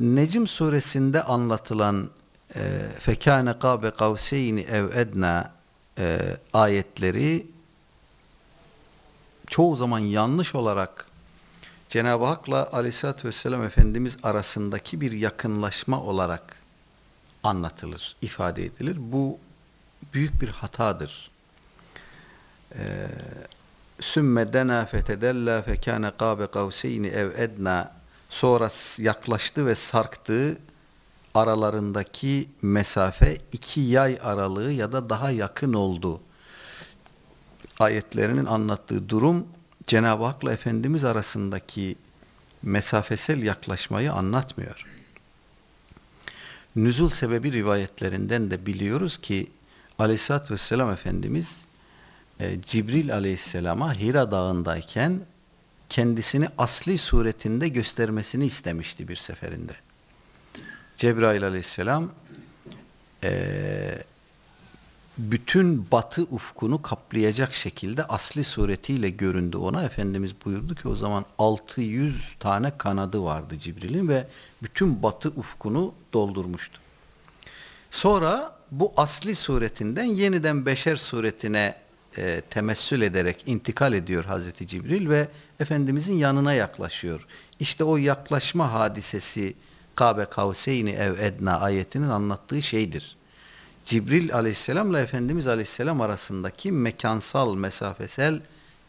Necim 0.00 0.46
suresinde 0.46 1.22
anlatılan 1.22 2.10
e, 2.54 2.88
fekâne 2.98 3.58
kâbe 3.58 3.90
kavseyni 3.90 4.60
ev 4.60 4.96
edna 4.96 5.52
e, 5.98 6.36
ayetleri 6.52 7.46
çoğu 9.46 9.76
zaman 9.76 9.98
yanlış 9.98 10.54
olarak 10.54 11.06
Cenab-ı 11.88 12.24
Hak'la 12.24 12.68
Aleyhisselatü 12.72 13.28
Vesselam 13.28 13.62
Efendimiz 13.62 14.16
arasındaki 14.22 15.00
bir 15.00 15.12
yakınlaşma 15.12 16.00
olarak 16.00 16.56
anlatılır, 17.42 18.16
ifade 18.22 18.64
edilir. 18.64 18.96
Bu 18.98 19.38
büyük 20.14 20.42
bir 20.42 20.48
hatadır. 20.48 21.30
Sümme 24.00 24.52
dena 24.52 24.84
fetedella 24.86 25.62
fekâne 25.62 26.10
kâbe 26.18 26.46
kavseyni 26.46 27.06
ev 27.06 27.30
edna 27.36 27.97
sonra 28.28 28.68
yaklaştı 28.98 29.66
ve 29.66 29.74
sarktı 29.74 30.58
aralarındaki 31.34 32.48
mesafe 32.62 33.38
iki 33.52 33.80
yay 33.80 34.18
aralığı 34.22 34.72
ya 34.72 34.92
da 34.92 35.10
daha 35.10 35.30
yakın 35.30 35.72
oldu. 35.72 36.20
Ayetlerinin 37.80 38.44
anlattığı 38.44 39.08
durum 39.08 39.46
Cenab-ı 39.86 40.24
Hak'la 40.24 40.52
Efendimiz 40.52 41.04
arasındaki 41.04 41.96
mesafesel 42.62 43.42
yaklaşmayı 43.42 44.12
anlatmıyor. 44.12 44.86
Nüzul 46.76 47.08
sebebi 47.08 47.52
rivayetlerinden 47.52 48.50
de 48.50 48.66
biliyoruz 48.66 49.18
ki 49.18 49.50
Aleyhisselatü 49.98 50.54
Vesselam 50.54 50.90
Efendimiz 50.90 51.64
e, 52.40 52.62
Cibril 52.62 53.14
Aleyhisselam'a 53.14 53.94
Hira 53.94 54.30
Dağı'ndayken 54.30 55.20
kendisini 55.88 56.48
asli 56.58 56.98
suretinde 56.98 57.68
göstermesini 57.68 58.46
istemişti 58.46 59.08
bir 59.08 59.16
seferinde. 59.16 59.72
Cebrail 60.96 61.46
aleyhisselam 61.46 62.10
e, 63.24 64.04
bütün 65.18 65.90
batı 65.90 66.22
ufkunu 66.22 66.82
kaplayacak 66.82 67.54
şekilde 67.54 68.04
asli 68.04 68.44
suretiyle 68.44 69.10
göründü 69.10 69.56
ona. 69.56 69.82
Efendimiz 69.82 70.32
buyurdu 70.44 70.74
ki 70.74 70.88
o 70.88 70.94
zaman 70.94 71.24
600 71.38 72.34
tane 72.40 72.78
kanadı 72.78 73.22
vardı 73.22 73.58
Cibril'in 73.58 74.08
ve 74.08 74.26
bütün 74.62 75.02
batı 75.02 75.28
ufkunu 75.28 75.94
doldurmuştu. 76.12 76.80
Sonra 77.90 78.58
bu 78.70 78.92
asli 78.96 79.34
suretinden 79.34 80.04
yeniden 80.04 80.66
beşer 80.66 80.96
suretine 80.96 81.74
e, 82.16 82.42
temessül 82.50 83.02
ederek 83.02 83.42
intikal 83.46 83.92
ediyor 83.92 84.24
Hazreti 84.24 84.66
Cibril 84.66 85.08
ve 85.08 85.28
Efendimizin 85.60 86.14
yanına 86.14 86.54
yaklaşıyor. 86.54 87.26
İşte 87.60 87.84
o 87.84 87.96
yaklaşma 87.96 88.72
hadisesi 88.72 89.54
Kabe 89.94 90.24
kavseyni 90.24 90.90
ev 90.90 91.18
edna 91.18 91.60
ayetinin 91.60 92.08
anlattığı 92.08 92.62
şeydir. 92.62 93.16
Cibril 93.86 94.34
aleyhisselamla 94.34 95.00
Efendimiz 95.00 95.46
aleyhisselam 95.46 96.00
arasındaki 96.00 96.72
mekansal, 96.72 97.54
mesafesel 97.54 98.40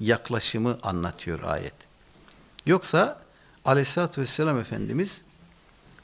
yaklaşımı 0.00 0.78
anlatıyor 0.82 1.42
ayet. 1.42 1.74
Yoksa 2.66 3.22
aleyhissalatü 3.64 4.20
vesselam 4.20 4.58
Efendimiz 4.58 5.22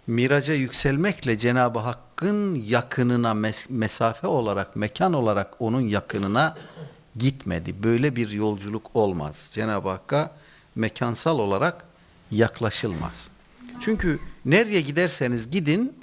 miraca 0.06 0.54
yükselmekle 0.54 1.38
Cenab-ı 1.38 1.78
Hakk'ın 1.78 2.54
yakınına 2.54 3.34
mesafe 3.68 4.26
olarak, 4.26 4.76
mekan 4.76 5.12
olarak 5.12 5.54
onun 5.58 5.80
yakınına 5.80 6.56
gitmedi. 7.16 7.82
Böyle 7.82 8.16
bir 8.16 8.30
yolculuk 8.30 8.90
olmaz. 8.94 9.50
Cenab-ı 9.52 9.88
Hakk'a 9.88 10.36
mekansal 10.74 11.38
olarak 11.38 11.84
yaklaşılmaz. 12.30 13.28
Çünkü 13.80 14.18
nereye 14.44 14.80
giderseniz 14.80 15.50
gidin 15.50 15.98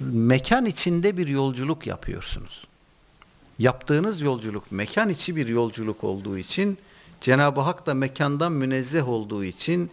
mekan 0.00 0.66
içinde 0.66 1.16
bir 1.16 1.26
yolculuk 1.26 1.86
yapıyorsunuz. 1.86 2.66
Yaptığınız 3.58 4.22
yolculuk 4.22 4.72
mekan 4.72 5.08
içi 5.08 5.36
bir 5.36 5.48
yolculuk 5.48 6.04
olduğu 6.04 6.38
için 6.38 6.78
Cenab-ı 7.20 7.60
Hak 7.60 7.86
da 7.86 7.94
mekandan 7.94 8.52
münezzeh 8.52 9.08
olduğu 9.08 9.44
için 9.44 9.90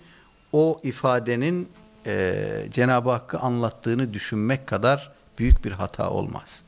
o 0.52 0.80
ifadenin 0.84 1.70
e, 2.06 2.66
Cenab-ı 2.72 3.10
Hakk'ı 3.10 3.40
anlattığını 3.40 4.14
düşünmek 4.14 4.68
kadar 4.68 5.12
büyük 5.40 5.66
bir 5.66 5.72
hata 5.72 6.10
olmaz. 6.10 6.62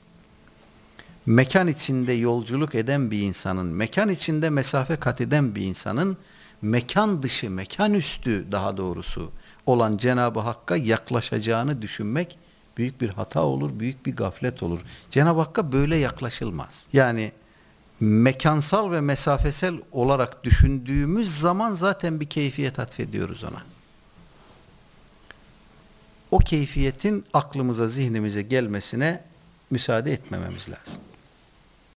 Mekan 1.26 1.68
içinde 1.68 2.14
yolculuk 2.14 2.76
eden 2.76 3.12
bir 3.12 3.20
insanın, 3.20 3.66
mekan 3.66 4.10
içinde 4.10 4.50
mesafe 4.50 4.96
kat 4.96 5.22
eden 5.22 5.56
bir 5.56 5.62
insanın 5.62 6.18
mekan 6.62 7.24
dışı, 7.24 7.50
mekan 7.50 7.94
üstü 7.94 8.52
daha 8.52 8.78
doğrusu 8.78 9.32
olan 9.66 9.98
Cenab-ı 9.98 10.40
Hakk'a 10.40 10.78
yaklaşacağını 10.78 11.82
düşünmek 11.82 12.38
büyük 12.78 13.02
bir 13.02 13.10
hata 13.10 13.42
olur, 13.42 13.80
büyük 13.80 14.06
bir 14.06 14.16
gaflet 14.16 14.64
olur. 14.64 14.80
Cenab-ı 15.12 15.40
Hakk'a 15.40 15.72
böyle 15.72 15.96
yaklaşılmaz. 15.96 16.86
Yani 16.94 17.32
mekansal 18.00 18.92
ve 18.92 19.02
mesafesel 19.02 19.76
olarak 19.92 20.44
düşündüğümüz 20.44 21.40
zaman 21.40 21.74
zaten 21.74 22.20
bir 22.20 22.26
keyfiyet 22.26 22.80
atfediyoruz 22.80 23.44
ona. 23.44 23.62
O 26.32 26.40
keyfiyetin 26.40 27.26
aklımıza, 27.34 27.88
zihnimize 27.88 28.42
gelmesine 28.42 29.24
müsaade 29.72 30.14
etmememiz 30.14 30.70
lazım. 30.70 31.02